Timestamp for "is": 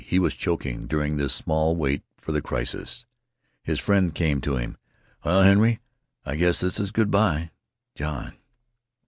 6.79-6.91